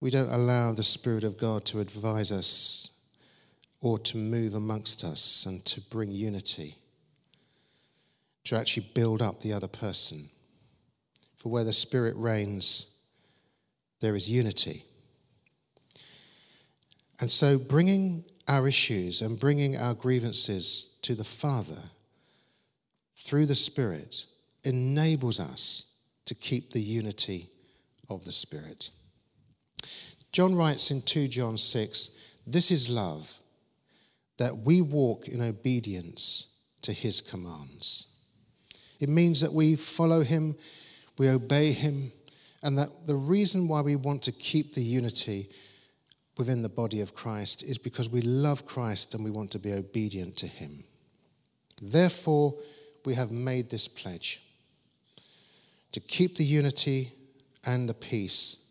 We 0.00 0.10
don't 0.10 0.30
allow 0.30 0.72
the 0.72 0.82
Spirit 0.82 1.22
of 1.22 1.38
God 1.38 1.64
to 1.66 1.78
advise 1.78 2.32
us 2.32 2.92
or 3.82 3.98
to 3.98 4.16
move 4.16 4.54
amongst 4.54 5.04
us 5.04 5.44
and 5.44 5.62
to 5.66 5.80
bring 5.80 6.10
unity, 6.10 6.76
to 8.44 8.56
actually 8.56 8.86
build 8.94 9.20
up 9.20 9.40
the 9.40 9.52
other 9.52 9.68
person. 9.68 10.30
For 11.36 11.50
where 11.50 11.64
the 11.64 11.72
Spirit 11.72 12.14
reigns, 12.16 13.00
there 14.00 14.14
is 14.14 14.30
unity. 14.30 14.84
And 17.20 17.30
so, 17.30 17.58
bringing 17.58 18.24
our 18.48 18.66
issues 18.68 19.20
and 19.20 19.38
bringing 19.38 19.76
our 19.76 19.94
grievances 19.94 20.98
to 21.02 21.14
the 21.14 21.24
Father 21.24 21.90
through 23.16 23.46
the 23.46 23.54
Spirit 23.54 24.26
enables 24.64 25.40
us 25.40 25.96
to 26.26 26.34
keep 26.34 26.70
the 26.70 26.80
unity 26.80 27.48
of 28.08 28.24
the 28.24 28.32
Spirit. 28.32 28.90
John 30.30 30.54
writes 30.54 30.90
in 30.90 31.02
2 31.02 31.28
John 31.28 31.58
6 31.58 32.18
This 32.46 32.70
is 32.70 32.88
love, 32.88 33.38
that 34.38 34.58
we 34.58 34.80
walk 34.80 35.28
in 35.28 35.42
obedience 35.42 36.56
to 36.82 36.92
his 36.92 37.20
commands. 37.20 38.08
It 39.00 39.08
means 39.08 39.40
that 39.40 39.52
we 39.52 39.76
follow 39.76 40.22
him, 40.22 40.56
we 41.18 41.28
obey 41.28 41.72
him, 41.72 42.12
and 42.62 42.78
that 42.78 43.06
the 43.06 43.16
reason 43.16 43.68
why 43.68 43.80
we 43.80 43.96
want 43.96 44.22
to 44.22 44.32
keep 44.32 44.74
the 44.74 44.82
unity 44.82 45.48
within 46.38 46.62
the 46.62 46.68
body 46.68 47.00
of 47.00 47.14
Christ 47.14 47.62
is 47.62 47.78
because 47.78 48.08
we 48.08 48.22
love 48.22 48.64
Christ 48.64 49.14
and 49.14 49.24
we 49.24 49.30
want 49.30 49.50
to 49.52 49.58
be 49.58 49.72
obedient 49.72 50.36
to 50.38 50.46
him. 50.46 50.84
Therefore, 51.82 52.54
we 53.04 53.14
have 53.14 53.30
made 53.30 53.68
this 53.68 53.88
pledge 53.88 54.40
to 55.90 56.00
keep 56.00 56.36
the 56.36 56.44
unity 56.44 57.12
and 57.64 57.88
the 57.88 57.94
peace 57.94 58.64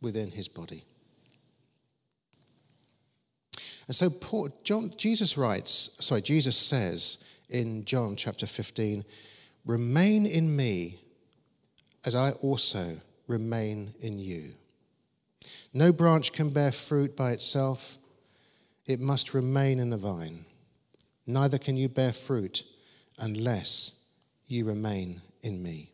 within 0.00 0.30
his 0.30 0.48
body. 0.48 0.84
And 3.88 3.96
so 3.96 4.10
Paul, 4.10 4.50
John, 4.62 4.92
Jesus 4.96 5.36
writes, 5.36 5.96
sorry, 6.00 6.20
Jesus 6.20 6.56
says 6.56 7.24
in 7.48 7.84
John 7.84 8.14
chapter 8.16 8.46
15, 8.46 9.04
remain 9.64 10.26
in 10.26 10.54
me 10.54 11.00
as 12.04 12.14
I 12.14 12.32
also 12.32 12.98
remain 13.26 13.94
in 14.00 14.18
you. 14.18 14.52
No 15.72 15.92
branch 15.92 16.32
can 16.32 16.50
bear 16.50 16.70
fruit 16.70 17.16
by 17.16 17.32
itself, 17.32 17.98
it 18.86 19.00
must 19.00 19.34
remain 19.34 19.80
in 19.80 19.90
the 19.90 19.96
vine. 19.96 20.44
Neither 21.26 21.58
can 21.58 21.76
you 21.76 21.88
bear 21.88 22.12
fruit 22.12 22.64
unless 23.18 24.08
you 24.46 24.64
remain 24.64 25.20
in 25.42 25.62
me. 25.62 25.92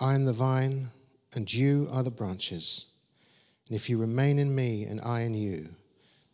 I 0.00 0.14
am 0.14 0.24
the 0.24 0.32
vine, 0.32 0.90
and 1.34 1.52
you 1.52 1.88
are 1.92 2.02
the 2.02 2.10
branches. 2.10 2.94
And 3.68 3.76
if 3.76 3.88
you 3.88 3.98
remain 3.98 4.38
in 4.38 4.54
me 4.54 4.84
and 4.84 5.00
I 5.00 5.20
in 5.20 5.34
you, 5.34 5.68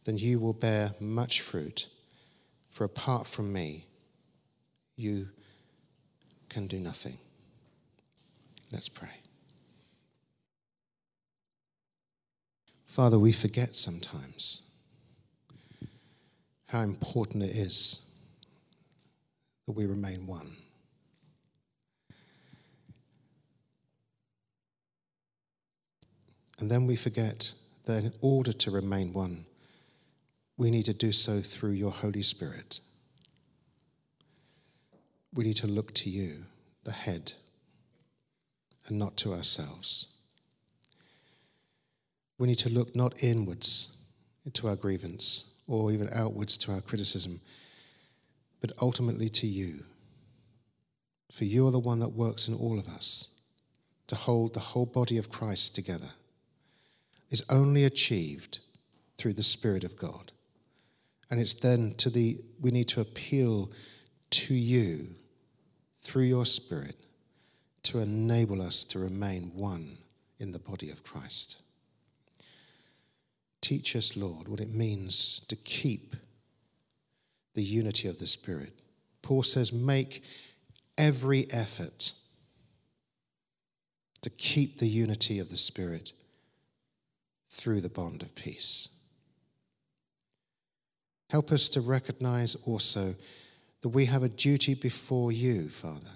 then 0.04 0.18
you 0.18 0.38
will 0.38 0.52
bear 0.52 0.94
much 1.00 1.40
fruit. 1.40 1.88
For 2.70 2.84
apart 2.84 3.26
from 3.26 3.52
me, 3.52 3.86
you 4.96 5.28
can 6.48 6.66
do 6.66 6.78
nothing. 6.78 7.18
Let's 8.72 8.88
pray. 8.88 9.20
Father, 12.84 13.18
we 13.18 13.32
forget 13.32 13.76
sometimes 13.76 14.62
how 16.66 16.80
important 16.80 17.42
it 17.42 17.56
is 17.56 18.10
that 19.66 19.72
we 19.72 19.86
remain 19.86 20.26
one. 20.26 20.56
And 26.58 26.70
then 26.70 26.86
we 26.86 26.94
forget 26.94 27.52
that 27.86 28.04
in 28.04 28.12
order 28.20 28.52
to 28.52 28.70
remain 28.70 29.12
one, 29.12 29.46
we 30.60 30.70
need 30.70 30.84
to 30.84 30.92
do 30.92 31.10
so 31.10 31.40
through 31.40 31.70
your 31.70 31.90
Holy 31.90 32.22
Spirit. 32.22 32.80
We 35.32 35.44
need 35.44 35.56
to 35.56 35.66
look 35.66 35.94
to 35.94 36.10
you, 36.10 36.44
the 36.84 36.92
head, 36.92 37.32
and 38.86 38.98
not 38.98 39.16
to 39.18 39.32
ourselves. 39.32 40.14
We 42.36 42.46
need 42.46 42.58
to 42.58 42.68
look 42.68 42.94
not 42.94 43.24
inwards 43.24 44.02
to 44.52 44.68
our 44.68 44.76
grievance 44.76 45.62
or 45.66 45.92
even 45.92 46.10
outwards 46.12 46.58
to 46.58 46.72
our 46.72 46.82
criticism, 46.82 47.40
but 48.60 48.72
ultimately 48.82 49.30
to 49.30 49.46
you. 49.46 49.84
For 51.32 51.46
you 51.46 51.66
are 51.68 51.72
the 51.72 51.78
one 51.78 52.00
that 52.00 52.10
works 52.10 52.48
in 52.48 52.54
all 52.54 52.78
of 52.78 52.86
us 52.86 53.34
to 54.08 54.14
hold 54.14 54.52
the 54.52 54.60
whole 54.60 54.84
body 54.84 55.16
of 55.16 55.30
Christ 55.30 55.74
together 55.74 56.10
is 57.30 57.46
only 57.48 57.84
achieved 57.84 58.58
through 59.16 59.32
the 59.32 59.42
Spirit 59.42 59.84
of 59.84 59.96
God. 59.96 60.32
And 61.30 61.40
it's 61.40 61.54
then 61.54 61.94
to 61.98 62.10
the, 62.10 62.40
we 62.60 62.70
need 62.70 62.88
to 62.88 63.00
appeal 63.00 63.70
to 64.30 64.54
you 64.54 65.08
through 65.98 66.24
your 66.24 66.44
Spirit 66.44 66.96
to 67.84 68.00
enable 68.00 68.60
us 68.60 68.84
to 68.84 68.98
remain 68.98 69.52
one 69.54 69.98
in 70.38 70.52
the 70.52 70.58
body 70.58 70.90
of 70.90 71.04
Christ. 71.04 71.62
Teach 73.60 73.94
us, 73.94 74.16
Lord, 74.16 74.48
what 74.48 74.60
it 74.60 74.70
means 74.70 75.40
to 75.48 75.56
keep 75.56 76.16
the 77.54 77.62
unity 77.62 78.08
of 78.08 78.18
the 78.18 78.26
Spirit. 78.26 78.72
Paul 79.22 79.42
says, 79.42 79.72
make 79.72 80.24
every 80.96 81.46
effort 81.50 82.12
to 84.22 84.30
keep 84.30 84.78
the 84.78 84.88
unity 84.88 85.38
of 85.38 85.50
the 85.50 85.56
Spirit 85.56 86.12
through 87.48 87.80
the 87.80 87.88
bond 87.88 88.22
of 88.22 88.34
peace. 88.34 88.99
Help 91.30 91.52
us 91.52 91.68
to 91.68 91.80
recognize 91.80 92.56
also 92.66 93.14
that 93.82 93.90
we 93.90 94.06
have 94.06 94.24
a 94.24 94.28
duty 94.28 94.74
before 94.74 95.30
you, 95.30 95.68
Father, 95.68 96.10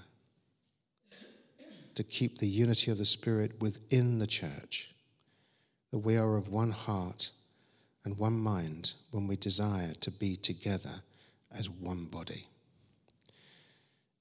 to 1.94 2.02
keep 2.02 2.38
the 2.38 2.48
unity 2.48 2.90
of 2.90 2.98
the 2.98 3.04
Spirit 3.04 3.60
within 3.60 4.18
the 4.18 4.26
church, 4.26 4.92
that 5.92 5.98
we 5.98 6.16
are 6.16 6.36
of 6.36 6.48
one 6.48 6.72
heart 6.72 7.30
and 8.04 8.18
one 8.18 8.36
mind 8.36 8.94
when 9.12 9.28
we 9.28 9.36
desire 9.36 9.92
to 10.00 10.10
be 10.10 10.34
together 10.34 11.02
as 11.56 11.70
one 11.70 12.06
body. 12.06 12.48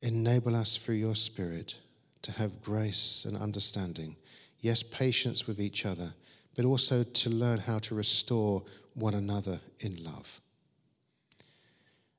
Enable 0.04 0.56
us 0.56 0.78
through 0.78 0.96
your 0.96 1.16
Spirit 1.16 1.80
to 2.22 2.32
have 2.32 2.62
grace 2.62 3.26
and 3.26 3.36
understanding, 3.36 4.16
yes, 4.60 4.84
patience 4.84 5.48
with 5.48 5.60
each 5.60 5.88
other 5.88 6.14
but 6.56 6.66
also 6.66 7.04
to 7.04 7.32
learn 7.32 7.58
how 7.58 7.80
to 7.80 7.96
restore 7.96 8.64
one 8.94 9.16
another 9.16 9.60
in 9.80 10.04
love 10.04 10.40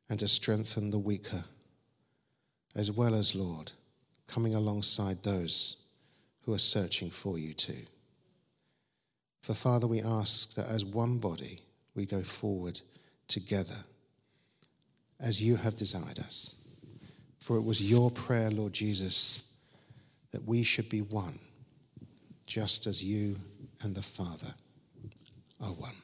and 0.09 0.19
to 0.21 0.29
strengthen 0.29 0.91
the 0.91 0.99
weaker, 0.99 1.45
as 2.75 2.91
well 2.91 3.15
as, 3.15 3.35
Lord, 3.35 3.73
coming 4.27 4.55
alongside 4.55 5.23
those 5.23 5.87
who 6.43 6.53
are 6.53 6.59
searching 6.59 7.11
for 7.11 7.39
you 7.39 7.55
too. 7.55 7.87
For 9.41 9.55
Father, 9.55 9.87
we 9.87 10.03
ask 10.03 10.55
that 10.55 10.69
as 10.69 10.85
one 10.85 11.19
body, 11.19 11.61
we 11.95 12.07
go 12.07 12.23
forward 12.23 12.81
together 13.29 13.77
as 15.21 15.43
you 15.43 15.57
have 15.57 15.75
desired 15.75 16.19
us. 16.19 16.57
For 17.39 17.57
it 17.57 17.63
was 17.63 17.91
your 17.91 18.11
prayer, 18.11 18.51
Lord 18.51 18.73
Jesus, 18.73 19.55
that 20.33 20.45
we 20.45 20.63
should 20.63 20.89
be 20.89 21.03
one, 21.03 21.39
just 22.47 22.87
as 22.87 23.05
you 23.05 23.37
and 23.83 23.95
the 23.95 24.03
Father 24.03 24.55
are 25.61 25.73
one. 25.73 25.95